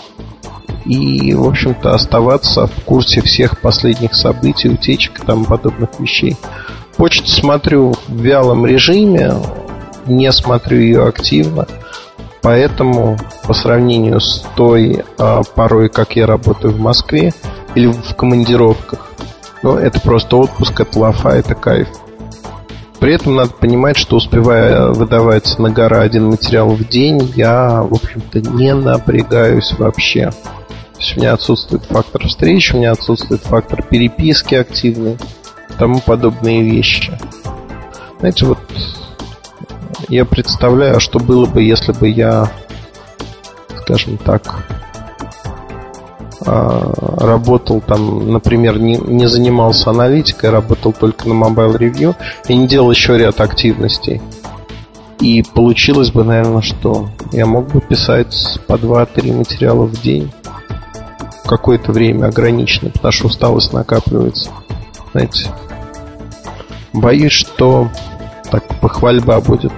и, 0.85 1.35
в 1.35 1.49
общем-то, 1.49 1.95
оставаться 1.95 2.67
в 2.67 2.85
курсе 2.85 3.21
всех 3.21 3.61
последних 3.61 4.15
событий, 4.15 4.69
утечек 4.69 5.21
и 5.21 5.27
тому 5.27 5.45
подобных 5.45 5.99
вещей. 5.99 6.37
Почту 6.97 7.27
смотрю 7.29 7.95
в 8.07 8.21
вялом 8.21 8.65
режиме, 8.65 9.35
не 10.07 10.31
смотрю 10.33 10.79
ее 10.79 11.07
активно, 11.07 11.67
поэтому 12.41 13.19
по 13.47 13.53
сравнению 13.53 14.21
с 14.21 14.47
той 14.55 15.05
а, 15.19 15.43
порой, 15.43 15.89
как 15.89 16.15
я 16.17 16.27
работаю 16.27 16.73
в 16.73 16.79
Москве 16.79 17.35
или 17.75 17.89
в 17.89 18.15
командировках, 18.15 19.11
ну, 19.63 19.77
это 19.77 20.01
просто 20.01 20.37
отпуск, 20.37 20.81
это 20.81 20.99
лафа, 20.99 21.31
это 21.31 21.55
кайф. 21.55 21.89
При 22.99 23.15
этом 23.15 23.37
надо 23.37 23.51
понимать, 23.51 23.97
что 23.97 24.17
успевая 24.17 24.89
выдавать 24.89 25.59
на 25.59 25.71
гора 25.71 26.01
один 26.01 26.29
материал 26.29 26.71
в 26.71 26.89
день, 26.89 27.33
я, 27.37 27.83
в 27.83 27.93
общем-то, 27.93 28.41
не 28.41 28.75
напрягаюсь 28.75 29.73
вообще. 29.79 30.31
То 30.31 31.01
есть 31.01 31.17
у 31.17 31.21
меня 31.21 31.35
отсутствует 31.35 31.85
фактор 31.85 32.27
встречи, 32.27 32.75
у 32.75 32.79
меня 32.79 32.93
отсутствует 32.93 33.43
фактор 33.43 33.83
переписки 33.83 34.55
активной, 34.55 35.19
тому 35.79 36.01
подобные 36.01 36.63
вещи. 36.63 37.19
Знаете, 38.19 38.47
вот 38.47 38.59
я 40.09 40.25
представляю, 40.25 41.01
что 41.01 41.19
было 41.19 41.47
бы, 41.47 41.63
если 41.63 41.93
бы 41.93 42.09
я, 42.09 42.51
скажем 43.83 44.17
так, 44.17 44.65
а, 44.69 44.86
работал 46.47 47.81
там, 47.81 48.31
например, 48.31 48.79
не, 48.79 48.97
не 48.97 49.26
занимался 49.26 49.91
аналитикой, 49.91 50.50
работал 50.50 50.93
только 50.93 51.29
на 51.29 51.33
Mobile 51.33 51.79
Review 51.79 52.15
и 52.49 52.57
не 52.57 52.67
делал 52.69 52.91
еще 52.91 53.19
ряд 53.19 53.41
активностей. 53.41 54.21
И 55.21 55.43
получилось 55.43 56.11
бы, 56.11 56.25
наверное, 56.25 56.62
что 56.62 57.09
я 57.33 57.47
мог 57.47 57.73
бы 57.73 57.81
писать 57.81 58.59
по 58.67 58.75
2-3 58.75 59.37
материала 59.37 59.87
в 59.87 60.00
день 60.00 60.31
какое-то 61.47 61.93
время 61.93 62.26
ограничено, 62.26 62.91
потому 62.91 63.12
что 63.12 63.26
усталость 63.26 63.73
накапливается. 63.73 64.50
Знаете, 65.12 65.50
боюсь, 66.93 67.33
что 67.33 67.88
так 68.50 68.65
похвальба 68.81 69.41
будет. 69.41 69.73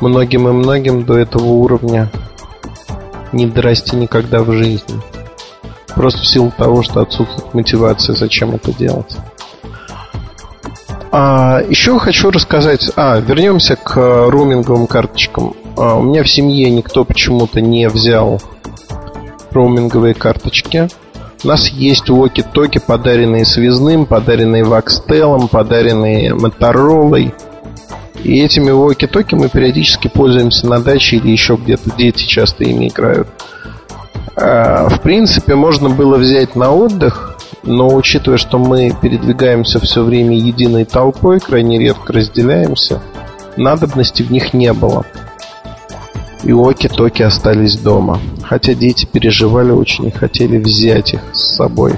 Многим 0.00 0.48
и 0.48 0.52
многим 0.52 1.04
до 1.04 1.18
этого 1.18 1.46
уровня 1.46 2.10
не 3.32 3.46
дорасти 3.46 3.96
никогда 3.96 4.42
в 4.42 4.52
жизни. 4.52 5.00
Просто 5.94 6.22
в 6.22 6.26
силу 6.26 6.52
того, 6.56 6.82
что 6.82 7.00
отсутствует 7.00 7.52
мотивация, 7.54 8.14
зачем 8.14 8.54
это 8.54 8.72
делать. 8.72 9.16
А, 11.12 11.60
еще 11.68 11.98
хочу 11.98 12.30
рассказать... 12.30 12.90
А, 12.96 13.18
вернемся 13.18 13.76
к 13.76 13.96
роуминговым 13.96 14.86
карточкам. 14.86 15.54
А, 15.76 15.96
у 15.96 16.02
меня 16.02 16.22
в 16.22 16.28
семье 16.28 16.70
никто 16.70 17.04
почему-то 17.04 17.60
не 17.60 17.88
взял 17.88 18.40
роуминговые 19.50 20.14
карточки. 20.14 20.88
У 21.42 21.48
нас 21.48 21.68
есть 21.68 22.10
уоки-токи, 22.10 22.78
подаренные 22.78 23.44
связным, 23.44 24.06
подаренные 24.06 24.62
Вакстелом, 24.62 25.48
подаренные 25.48 26.34
Моторолой. 26.34 27.34
И 28.22 28.40
этими 28.40 28.70
уоки-токи 28.70 29.34
мы 29.34 29.48
периодически 29.48 30.08
пользуемся 30.08 30.66
на 30.68 30.80
даче 30.80 31.16
или 31.16 31.30
еще 31.30 31.56
где-то. 31.56 31.90
Дети 31.96 32.24
часто 32.24 32.64
ими 32.64 32.88
играют. 32.88 33.28
А, 34.36 34.88
в 34.88 35.00
принципе, 35.00 35.54
можно 35.54 35.88
было 35.88 36.16
взять 36.16 36.56
на 36.56 36.72
отдых, 36.72 37.38
но 37.62 37.88
учитывая, 37.94 38.38
что 38.38 38.58
мы 38.58 38.92
передвигаемся 39.00 39.80
все 39.80 40.02
время 40.02 40.36
единой 40.36 40.84
толпой, 40.84 41.40
крайне 41.40 41.78
редко 41.78 42.12
разделяемся, 42.12 43.02
надобности 43.56 44.22
в 44.22 44.30
них 44.30 44.54
не 44.54 44.72
было 44.72 45.04
и 46.42 46.52
Оки-Токи 46.52 47.22
остались 47.22 47.76
дома. 47.76 48.20
Хотя 48.42 48.74
дети 48.74 49.06
переживали 49.06 49.70
очень 49.70 50.06
и 50.08 50.10
хотели 50.10 50.58
взять 50.58 51.14
их 51.14 51.20
с 51.32 51.56
собой. 51.56 51.94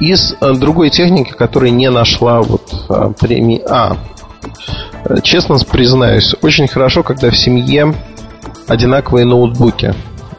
Из 0.00 0.36
э, 0.40 0.54
другой 0.54 0.90
техники, 0.90 1.32
которая 1.32 1.70
не 1.70 1.90
нашла 1.90 2.40
вот 2.40 2.72
а, 2.88 3.10
премии... 3.10 3.62
А, 3.68 3.96
честно 5.22 5.56
признаюсь, 5.58 6.34
очень 6.40 6.68
хорошо, 6.68 7.02
когда 7.02 7.30
в 7.30 7.36
семье 7.36 7.94
одинаковые 8.68 9.26
ноутбуки. 9.26 9.94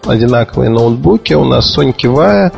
Одинаковые 0.05 0.69
ноутбуки. 0.69 1.33
У 1.33 1.43
нас 1.43 1.77
Sony 1.77 1.93
Kivaya, 1.93 2.53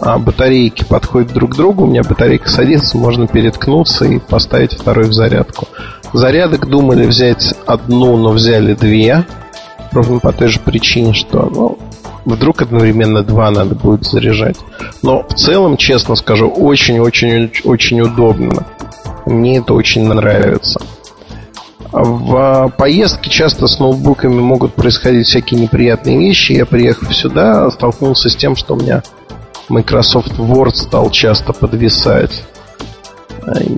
а 0.00 0.18
батарейки 0.18 0.84
подходят 0.84 1.32
друг 1.32 1.52
к 1.52 1.56
другу. 1.56 1.84
У 1.84 1.86
меня 1.86 2.02
батарейка 2.02 2.48
садится, 2.48 2.98
можно 2.98 3.26
переткнуться 3.26 4.06
и 4.06 4.18
поставить 4.18 4.72
второй 4.72 5.04
в 5.04 5.12
зарядку. 5.12 5.68
Зарядок 6.12 6.68
думали 6.68 7.06
взять 7.06 7.54
одну, 7.66 8.16
но 8.16 8.30
взяли 8.30 8.74
две. 8.74 9.24
Ровно 9.92 10.18
по 10.18 10.32
той 10.32 10.48
же 10.48 10.58
причине, 10.58 11.12
что 11.12 11.48
ну, 11.54 11.78
вдруг 12.24 12.62
одновременно 12.62 13.22
два 13.22 13.50
надо 13.50 13.74
будет 13.74 14.04
заряжать. 14.04 14.56
Но 15.02 15.22
в 15.22 15.34
целом, 15.34 15.76
честно 15.76 16.16
скажу, 16.16 16.48
очень-очень-очень 16.48 18.00
удобно. 18.00 18.66
Мне 19.26 19.58
это 19.58 19.74
очень 19.74 20.06
нравится. 20.06 20.80
В 21.96 22.72
поездке 22.76 23.30
часто 23.30 23.68
с 23.68 23.78
ноутбуками 23.78 24.40
могут 24.40 24.74
происходить 24.74 25.28
всякие 25.28 25.60
неприятные 25.60 26.18
вещи. 26.18 26.50
Я, 26.50 26.66
приехав 26.66 27.14
сюда, 27.14 27.70
столкнулся 27.70 28.28
с 28.28 28.34
тем, 28.34 28.56
что 28.56 28.74
у 28.74 28.80
меня 28.80 29.04
Microsoft 29.68 30.32
Word 30.32 30.74
стал 30.74 31.08
часто 31.10 31.52
подвисать. 31.52 32.42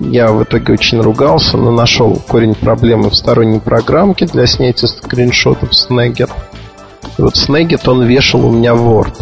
Я 0.09 0.31
в 0.31 0.41
итоге 0.41 0.73
очень 0.73 0.99
ругался, 0.99 1.57
но 1.57 1.69
нашел 1.69 2.19
корень 2.27 2.55
проблемы 2.55 3.11
в 3.11 3.15
сторонней 3.15 3.59
программке 3.59 4.25
для 4.25 4.47
снятия 4.47 4.87
скриншотов 4.87 5.69
Snagit. 5.69 6.31
И 7.19 7.21
вот 7.21 7.35
Snagit 7.35 7.87
он 7.87 8.03
вешал 8.03 8.47
у 8.47 8.51
меня 8.51 8.71
Word. 8.71 9.13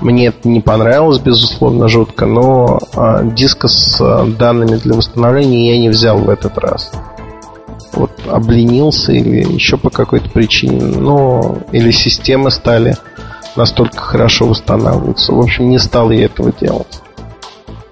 Мне 0.00 0.26
это 0.26 0.48
не 0.48 0.60
понравилось, 0.60 1.18
безусловно, 1.18 1.88
жутко, 1.88 2.26
но 2.26 2.78
а, 2.94 3.24
диска 3.24 3.66
с 3.66 4.00
а, 4.00 4.24
данными 4.24 4.76
для 4.76 4.94
восстановления 4.94 5.74
я 5.74 5.80
не 5.80 5.88
взял 5.88 6.18
в 6.18 6.28
этот 6.28 6.58
раз. 6.58 6.92
Вот 7.92 8.10
обленился 8.26 9.12
или 9.12 9.44
еще 9.52 9.76
по 9.76 9.90
какой-то 9.90 10.30
причине, 10.30 10.80
но 10.96 11.58
или 11.72 11.90
системы 11.90 12.50
стали 12.50 12.96
настолько 13.56 13.98
хорошо 13.98 14.46
восстанавливаться. 14.46 15.32
В 15.32 15.40
общем, 15.40 15.68
не 15.68 15.78
стал 15.78 16.10
я 16.10 16.24
этого 16.24 16.52
делать. 16.52 17.02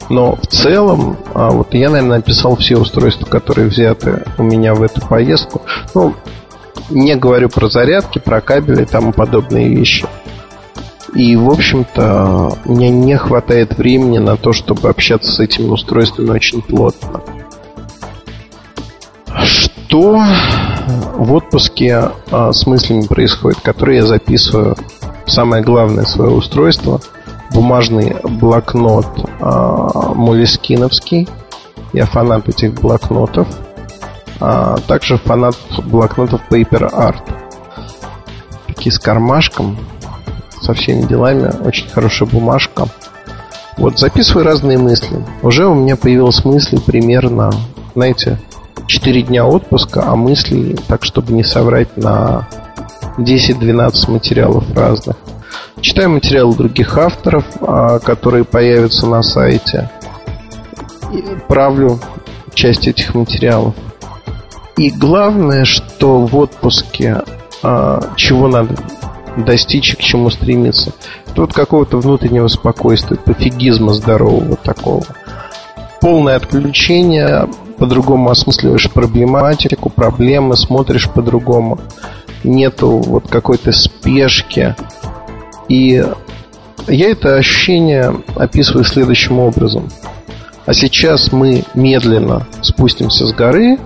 Но 0.09 0.35
в 0.35 0.47
целом, 0.49 1.17
а, 1.35 1.51
вот 1.51 1.73
я, 1.73 1.89
наверное, 1.89 2.17
написал 2.17 2.57
все 2.57 2.77
устройства, 2.77 3.27
которые 3.27 3.69
взяты 3.69 4.25
у 4.39 4.43
меня 4.43 4.75
в 4.75 4.83
эту 4.83 5.01
поездку. 5.07 5.63
Ну, 5.95 6.15
Не 6.89 7.15
говорю 7.15 7.49
про 7.49 7.69
зарядки, 7.69 8.19
про 8.19 8.41
кабели 8.41 8.83
и 8.83 8.87
тому 8.87 9.13
подобные 9.13 9.69
вещи. 9.69 10.07
И, 11.15 11.37
в 11.37 11.49
общем-то, 11.49 12.59
мне 12.65 12.91
не 12.91 13.17
хватает 13.17 13.79
времени 13.79 14.19
на 14.19 14.37
то, 14.37 14.53
чтобы 14.53 14.89
общаться 14.89 15.31
с 15.31 15.39
этими 15.39 15.69
устройствами 15.69 16.31
очень 16.31 16.63
плотно. 16.63 17.23
Что 19.91 20.23
в 21.17 21.33
отпуске 21.33 22.13
а, 22.31 22.53
с 22.53 22.65
мыслями 22.65 23.09
происходит, 23.09 23.59
которые 23.59 23.97
я 23.99 24.07
записываю 24.07 24.77
самое 25.27 25.65
главное 25.65 26.05
свое 26.05 26.31
устройство, 26.31 27.01
бумажный 27.53 28.15
блокнот 28.23 29.09
а, 29.41 30.15
Молескиновский. 30.15 31.29
Я 31.93 32.07
фанат 32.07 32.49
этих 32.49 32.75
блокнотов. 32.75 33.49
А 34.39 34.77
также 34.87 35.19
фанат 35.19 35.57
блокнотов 35.87 36.41
Paper 36.49 36.89
Art. 36.93 37.23
Такие 38.69 38.93
с 38.93 38.99
кармашком, 39.01 39.77
со 40.61 40.73
всеми 40.73 41.03
делами. 41.03 41.51
Очень 41.67 41.89
хорошая 41.89 42.29
бумажка. 42.29 42.87
Вот, 43.77 43.99
записываю 43.99 44.47
разные 44.47 44.79
мысли. 44.79 45.27
Уже 45.43 45.67
у 45.67 45.75
меня 45.75 45.97
появилась 45.97 46.45
мысль 46.45 46.79
примерно, 46.81 47.51
знаете, 47.97 48.39
4 48.91 49.23
дня 49.23 49.47
отпуска, 49.47 50.03
а 50.05 50.17
мыслей, 50.17 50.77
так 50.89 51.05
чтобы 51.05 51.33
не 51.33 51.45
соврать, 51.45 51.97
на 51.97 52.49
10-12 53.19 54.11
материалов 54.11 54.65
разных. 54.75 55.17
Читаю 55.81 56.11
материалы 56.11 56.57
других 56.57 56.99
авторов, 56.99 57.45
а, 57.61 58.01
которые 58.01 58.43
появятся 58.43 59.07
на 59.07 59.23
сайте. 59.23 59.89
И 61.13 61.23
правлю 61.47 62.01
часть 62.53 62.89
этих 62.89 63.15
материалов. 63.15 63.75
И 64.77 64.91
главное, 64.91 65.65
что 65.65 66.27
в 66.27 66.37
отпуске 66.37 67.23
а, 67.63 68.01
чего 68.17 68.49
надо 68.49 68.75
достичь 69.37 69.93
и 69.93 69.97
к 69.97 70.01
чему 70.01 70.31
стремиться. 70.31 70.93
Вот 71.37 71.53
какого-то 71.53 71.99
внутреннего 71.99 72.49
спокойствия, 72.49 73.17
пофигизма 73.17 73.93
здорового 73.93 74.57
такого. 74.57 75.05
Полное 76.01 76.35
отключение, 76.37 77.47
по-другому 77.81 78.31
осмысливаешь 78.31 78.91
проблематику, 78.91 79.89
проблемы, 79.89 80.55
смотришь 80.55 81.09
по-другому. 81.09 81.81
Нету 82.45 82.99
вот 82.99 83.27
какой-то 83.29 83.73
спешки. 83.73 84.77
И 85.71 86.05
я 86.87 87.11
это 87.11 87.37
ощущение 87.37 88.15
описываю 88.37 88.85
следующим 88.85 89.39
образом. 89.39 89.89
А 90.67 90.75
сейчас 90.75 91.33
мы 91.33 91.65
медленно 91.75 92.47
спустимся 92.61 93.27
с 93.27 93.33
горы, 93.33 93.79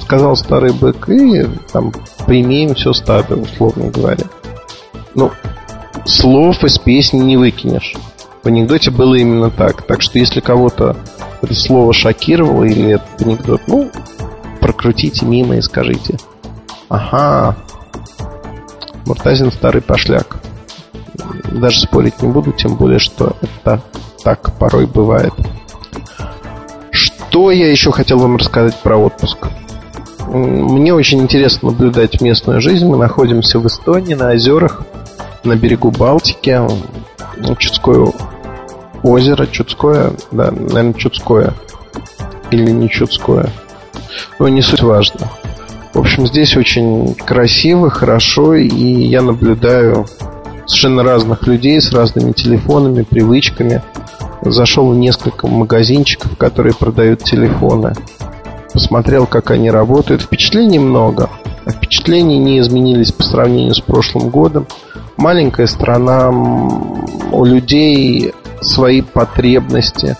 сказал 0.00 0.34
старый 0.34 0.72
бык, 0.72 1.06
и 1.10 1.46
там 1.70 1.92
поимеем 2.26 2.74
все 2.74 2.94
стадо, 2.94 3.36
условно 3.36 3.90
говоря. 3.90 4.24
Ну, 5.14 5.30
слов 6.06 6.64
из 6.64 6.78
песни 6.78 7.18
не 7.18 7.36
выкинешь. 7.36 7.94
В 8.46 8.48
анекдоте 8.48 8.92
было 8.92 9.16
именно 9.16 9.50
так. 9.50 9.82
Так 9.82 10.00
что 10.00 10.20
если 10.20 10.38
кого-то 10.38 10.96
это 11.42 11.52
слово 11.52 11.92
шокировало 11.92 12.62
или 12.62 12.92
этот 12.92 13.22
анекдот, 13.26 13.60
ну, 13.66 13.90
прокрутите 14.60 15.26
мимо 15.26 15.56
и 15.56 15.60
скажите. 15.60 16.16
Ага, 16.88 17.56
Муртазин 19.04 19.50
старый 19.50 19.82
пошляк. 19.82 20.36
Даже 21.50 21.80
спорить 21.80 22.22
не 22.22 22.28
буду, 22.28 22.52
тем 22.52 22.76
более, 22.76 23.00
что 23.00 23.36
это 23.42 23.82
так 24.22 24.56
порой 24.60 24.86
бывает. 24.86 25.34
Что 26.92 27.50
я 27.50 27.68
еще 27.68 27.90
хотел 27.90 28.20
вам 28.20 28.36
рассказать 28.36 28.80
про 28.80 28.96
отпуск? 28.96 29.48
Мне 30.28 30.94
очень 30.94 31.20
интересно 31.20 31.72
наблюдать 31.72 32.20
местную 32.20 32.60
жизнь. 32.60 32.86
Мы 32.86 32.96
находимся 32.96 33.58
в 33.58 33.66
Эстонии, 33.66 34.14
на 34.14 34.30
озерах, 34.30 34.82
на 35.42 35.56
берегу 35.56 35.90
Балтики. 35.90 36.60
Чудское 37.58 38.06
озеро, 39.06 39.46
Чудское, 39.46 40.12
да, 40.32 40.50
наверное, 40.50 40.94
Чудское. 40.94 41.54
Или 42.50 42.70
не 42.70 42.88
Чудское. 42.88 43.50
Но 44.38 44.48
не 44.48 44.62
суть 44.62 44.82
важно. 44.82 45.30
В 45.94 45.98
общем, 45.98 46.26
здесь 46.26 46.56
очень 46.56 47.14
красиво, 47.14 47.90
хорошо, 47.90 48.54
и 48.54 48.68
я 48.68 49.22
наблюдаю 49.22 50.06
совершенно 50.66 51.02
разных 51.02 51.46
людей 51.46 51.80
с 51.80 51.92
разными 51.92 52.32
телефонами, 52.32 53.02
привычками. 53.02 53.82
Зашел 54.42 54.90
в 54.90 54.96
несколько 54.96 55.46
магазинчиков, 55.46 56.36
которые 56.36 56.74
продают 56.74 57.22
телефоны 57.22 57.94
посмотрел, 58.76 59.26
как 59.26 59.50
они 59.52 59.70
работают. 59.70 60.20
Впечатлений 60.20 60.78
много. 60.78 61.30
А 61.64 61.70
впечатления 61.70 62.38
не 62.38 62.58
изменились 62.58 63.10
по 63.10 63.22
сравнению 63.22 63.74
с 63.74 63.80
прошлым 63.80 64.28
годом. 64.28 64.66
Маленькая 65.16 65.66
страна, 65.66 66.28
у 66.28 67.44
людей 67.46 68.34
свои 68.66 69.02
потребности, 69.02 70.16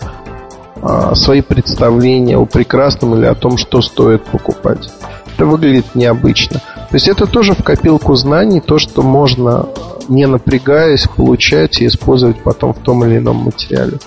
а, 0.81 1.15
свои 1.15 1.41
представления 1.41 2.37
о 2.37 2.45
прекрасном 2.45 3.15
или 3.15 3.25
о 3.25 3.35
том, 3.35 3.57
что 3.57 3.81
стоит 3.81 4.25
покупать. 4.25 4.89
Это 5.35 5.45
выглядит 5.45 5.93
необычно. 5.93 6.59
То 6.89 6.95
есть 6.95 7.07
это 7.07 7.27
тоже 7.27 7.53
в 7.53 7.63
копилку 7.63 8.15
знаний, 8.15 8.61
то, 8.61 8.79
что 8.79 9.03
можно, 9.03 9.67
не 10.07 10.25
напрягаясь, 10.25 11.07
получать 11.07 11.81
и 11.81 11.87
использовать 11.87 12.41
потом 12.41 12.73
в 12.73 12.79
том 12.79 13.03
или 13.05 13.17
ином 13.17 13.37
материале. 13.37 13.99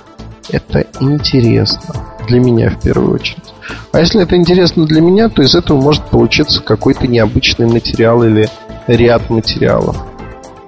Это 0.50 0.86
интересно. 1.00 1.94
Для 2.26 2.40
меня 2.40 2.70
в 2.70 2.80
первую 2.80 3.14
очередь. 3.14 3.54
А 3.92 4.00
если 4.00 4.22
это 4.22 4.36
интересно 4.36 4.86
для 4.86 5.00
меня, 5.00 5.28
то 5.28 5.42
из 5.42 5.54
этого 5.54 5.80
может 5.80 6.04
получиться 6.04 6.62
какой-то 6.62 7.06
необычный 7.06 7.66
материал 7.66 8.22
или 8.22 8.48
ряд 8.86 9.30
материалов, 9.30 9.96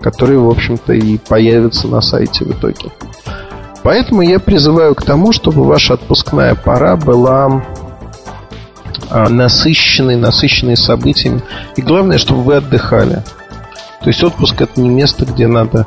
которые, 0.00 0.38
в 0.38 0.48
общем-то, 0.48 0.92
и 0.92 1.18
появятся 1.18 1.88
на 1.88 2.00
сайте 2.00 2.44
в 2.44 2.50
итоге. 2.50 2.90
Поэтому 3.83 4.23
я 4.23 4.38
призываю 4.38 4.95
к 4.95 5.03
тому, 5.03 5.33
чтобы 5.33 5.64
ваша 5.64 5.95
отпускная 5.95 6.55
пора 6.55 6.97
была 6.97 7.62
а, 9.11 9.29
насыщенной, 9.29 10.16
насыщенной 10.16 10.77
событиями. 10.77 11.42
И 11.77 11.83
главное, 11.83 12.18
чтобы 12.18 12.42
вы 12.42 12.57
отдыхали. 12.57 13.23
То 14.01 14.09
есть 14.09 14.23
отпуск 14.23 14.61
это 14.61 14.81
не 14.81 14.88
место, 14.88 15.25
где 15.25 15.47
надо 15.47 15.87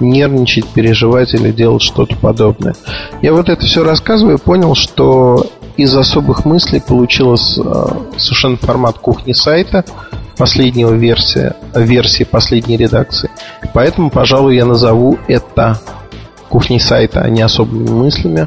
нервничать, 0.00 0.66
переживать 0.68 1.34
или 1.34 1.52
делать 1.52 1.82
что-то 1.82 2.16
подобное. 2.16 2.74
Я 3.20 3.32
вот 3.32 3.48
это 3.48 3.64
все 3.64 3.84
рассказываю 3.84 4.38
и 4.38 4.40
понял, 4.40 4.74
что 4.74 5.46
из 5.76 5.94
особых 5.94 6.44
мыслей 6.44 6.80
получилось 6.80 7.58
э, 7.58 7.62
совершенно 8.18 8.56
формат 8.56 8.98
кухни 8.98 9.32
сайта 9.32 9.84
последнего 10.36 10.92
версия, 10.92 11.56
версии 11.74 12.24
последней 12.24 12.76
редакции. 12.76 13.30
Поэтому, 13.72 14.10
пожалуй, 14.10 14.56
я 14.56 14.64
назову 14.64 15.18
это 15.28 15.80
кухней 16.52 16.80
сайта, 16.80 17.22
а 17.22 17.30
не 17.30 17.40
особыми 17.40 17.88
мыслями. 17.88 18.46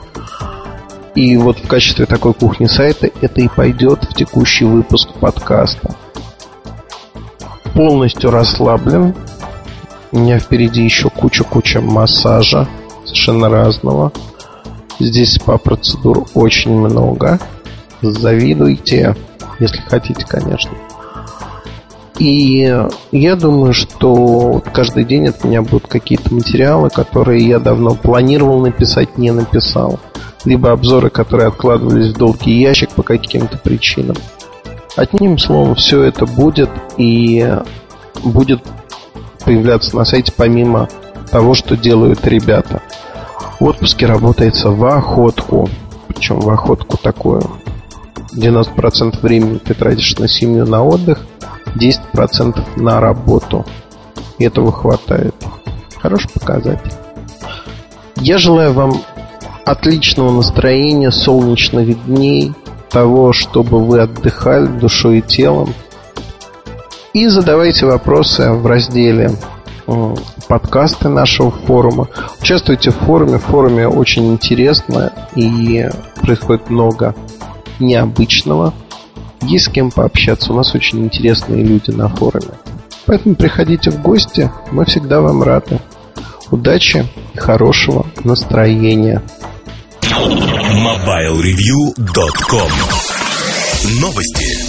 И 1.16 1.36
вот 1.38 1.58
в 1.58 1.68
качестве 1.68 2.06
такой 2.06 2.36
кухни 2.36 2.68
сайта 2.68 3.10
это 3.20 3.42
и 3.42 3.48
пойдет 3.48 4.04
в 4.04 4.14
текущий 4.14 4.66
выпуск 4.66 5.10
подкаста. 5.20 5.96
Полностью 7.74 8.30
расслаблен. 8.30 9.16
У 10.12 10.20
меня 10.20 10.38
впереди 10.38 10.84
еще 10.84 11.10
куча-куча 11.10 11.82
массажа 11.82 12.68
совершенно 13.06 13.50
разного. 13.50 14.12
Здесь 15.00 15.40
по 15.40 15.58
процедур 15.58 16.28
очень 16.36 16.78
много. 16.78 17.40
Завидуйте, 18.04 19.16
если 19.60 19.80
хотите, 19.80 20.24
конечно. 20.28 20.72
И 22.18 22.74
я 23.12 23.36
думаю, 23.36 23.74
что 23.74 24.64
каждый 24.74 25.04
день 25.04 25.28
от 25.28 25.44
меня 25.44 25.62
будут 25.62 25.88
какие-то 25.88 26.34
материалы, 26.34 26.90
которые 26.90 27.46
я 27.46 27.60
давно 27.60 27.96
планировал 27.96 28.62
написать, 28.62 29.18
не 29.18 29.32
написал. 29.32 30.00
Либо 30.46 30.72
обзоры, 30.72 31.10
которые 31.10 31.48
откладывались 31.48 32.14
в 32.14 32.18
долгий 32.18 32.60
ящик 32.60 32.92
по 32.92 33.04
каким-то 33.04 33.58
причинам. 33.58 34.16
Одним 34.96 35.38
словом, 35.38 35.76
все 35.76 36.04
это 36.04 36.26
будет 36.26 36.70
и 36.98 37.54
будет 38.24 38.62
появляться 39.44 39.96
на 39.96 40.06
сайте 40.06 40.32
помимо 40.36 40.88
того, 41.32 41.54
что 41.54 41.76
делают 41.76 42.26
ребята. 42.26 42.82
В 43.60 43.66
отпуске 43.66 44.06
работается 44.06 44.70
в 44.70 44.86
охотку. 44.86 45.70
Причем 46.08 46.40
в 46.40 46.50
охотку 46.50 46.98
такую. 46.98 47.42
90% 48.34 49.22
времени 49.22 49.58
ты 49.58 49.74
тратишь 49.74 50.18
на 50.18 50.28
семью, 50.28 50.66
на 50.66 50.84
отдых, 50.84 51.26
10% 51.76 52.80
на 52.82 53.00
работу. 53.00 53.66
Этого 54.40 54.72
хватает. 54.72 55.36
Хороший 56.02 56.30
показатель. 56.30 56.92
Я 58.18 58.38
желаю 58.38 58.74
вам 58.74 59.02
отличного 59.66 60.32
настроения, 60.32 61.12
солнечных 61.12 62.06
дней, 62.06 62.54
того, 62.90 63.34
чтобы 63.34 63.84
вы 63.84 64.00
отдыхали 64.00 64.68
душой 64.68 65.20
и 65.20 65.22
телом. 65.22 65.74
И 67.14 67.28
задавайте 67.28 67.86
вопросы 67.86 68.52
в 68.52 68.66
разделе 68.66 69.32
подкасты 70.48 71.10
нашего 71.10 71.52
форума. 71.52 72.08
Участвуйте 72.42 72.92
в 72.92 72.96
форуме. 72.96 73.38
В 73.38 73.44
форуме 73.44 73.88
очень 73.88 74.32
интересно 74.32 75.14
и 75.36 75.90
происходит 76.22 76.70
много 76.70 77.16
необычного. 77.80 78.74
Есть 79.46 79.66
с 79.66 79.70
кем 79.70 79.92
пообщаться. 79.92 80.54
У 80.54 80.56
нас 80.56 80.74
очень 80.76 81.06
интересные 81.06 81.64
люди 81.64 81.92
на 81.92 82.10
форуме. 82.10 82.54
Поэтому 83.06 83.36
приходите 83.36 83.92
в 83.92 84.02
гости, 84.02 84.52
мы 84.72 84.86
всегда 84.86 85.22
вам 85.22 85.44
рады. 85.44 85.80
Удачи 86.52 87.06
и 87.34 87.38
хорошего 87.38 88.06
настроения. 88.24 89.22
MobileReview.com 90.02 92.72
Новости. 94.02 94.65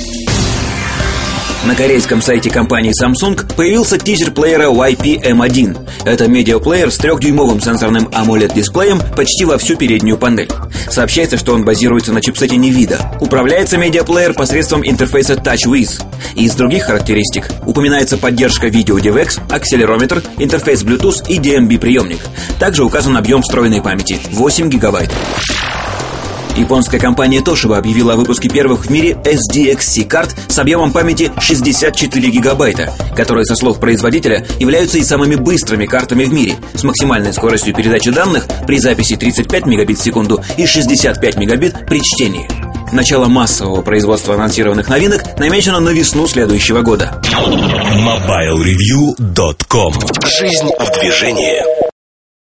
На 1.67 1.75
корейском 1.75 2.23
сайте 2.23 2.49
компании 2.49 2.93
Samsung 2.93 3.57
появился 3.57 3.99
тизер 3.99 4.31
плеера 4.31 4.71
YP-M1. 4.71 5.89
Это 6.05 6.29
медиаплеер 6.29 6.93
с 6.93 6.97
трехдюймовым 6.97 7.61
сенсорным 7.61 8.05
AMOLED-дисплеем 8.07 9.03
почти 9.17 9.45
во 9.45 9.59
всю 9.59 9.77
переднюю 9.77 10.17
панель. 10.17 10.49
Сообщается, 10.89 11.37
что 11.37 11.55
он 11.55 11.65
базируется 11.65 12.13
на 12.13 12.23
чипсете 12.23 12.55
NVIDIA. 12.55 13.19
Управляется 13.21 13.79
медиаплеер 13.79 14.33
посредством 14.35 14.89
интерфейса 14.89 15.35
TouchWiz. 15.35 16.05
Из 16.37 16.55
других 16.55 16.85
характеристик 16.85 17.51
упоминается 17.67 18.17
поддержка 18.17 18.69
видео 18.69 19.01
DivX, 19.01 19.41
акселерометр, 19.51 20.23
интерфейс 20.39 20.85
Bluetooth 20.85 21.29
и 21.29 21.41
DMB-приемник. 21.41 22.21
Также 22.61 22.85
указан 22.85 23.17
объем 23.17 23.43
встроенной 23.43 23.83
памяти– 23.83 24.21
8 24.31 24.69
гигабайт. 24.71 25.11
Японская 26.57 26.99
компания 26.99 27.41
Toshiba 27.41 27.77
объявила 27.77 28.15
о 28.15 28.17
выпуске 28.17 28.49
первых 28.49 28.87
в 28.87 28.91
мире 28.91 29.19
SDXC 29.25 30.07
карт 30.07 30.35
с 30.49 30.59
объемом 30.59 30.93
памяти 30.93 31.31
64 31.39 32.31
гигабайта, 32.31 32.95
которые, 33.15 33.45
со 33.45 33.55
слов 33.55 33.79
производителя, 33.79 34.47
являются 34.59 34.97
и 34.99 35.03
самыми 35.03 35.35
быстрыми 35.35 35.85
картами 35.85 36.25
в 36.25 36.33
мире, 36.33 36.57
с 36.75 36.83
максимальной 36.83 37.35
скоростью 37.35 37.75
передачи 37.75 38.11
данных 38.11 38.47
при 38.67 38.79
записи 38.79 39.17
35 39.17 39.67
мегабит 39.67 39.99
в 39.99 40.03
секунду 40.03 40.43
и 40.57 40.65
65 40.67 41.37
мегабит 41.37 41.75
при 41.87 42.01
чтении. 42.01 42.49
Начало 42.93 43.27
массового 43.27 43.83
производства 43.83 44.35
анонсированных 44.35 44.89
новинок 44.89 45.39
намечено 45.39 45.81
на 45.81 45.91
весну 45.91 46.27
следующего 46.27 46.81
года. 46.83 47.21
MobileReview.com 47.25 49.93
Жизнь 50.39 50.71
в 50.79 51.01
движении. 51.01 51.86